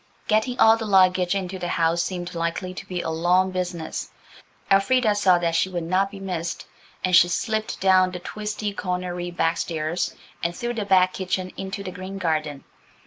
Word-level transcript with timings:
Getting 0.27 0.57
all 0.59 0.77
the 0.77 0.87
luggage 0.87 1.35
into 1.35 1.59
the 1.59 1.67
house 1.67 2.01
seemed 2.01 2.33
likely 2.33 2.73
to 2.73 2.87
be 2.87 3.03
a 3.03 3.11
long 3.11 3.51
business. 3.51 4.09
Elfrida 4.71 5.13
saw 5.13 5.37
that 5.37 5.53
she 5.53 5.69
would 5.69 5.83
not 5.83 6.09
be 6.09 6.19
missed, 6.19 6.65
and 7.03 7.15
she 7.15 7.27
slipped 7.27 7.79
down 7.79 8.09
the 8.09 8.17
twisty 8.17 8.73
cornery 8.73 9.29
back 9.29 9.57
stairs 9.57 10.15
and 10.41 10.55
through 10.55 10.73
the 10.73 10.85
back 10.85 11.13
kitchen 11.13 11.51
into 11.55 11.83
the 11.83 11.91
green 11.91 12.17
garden. 12.17 12.63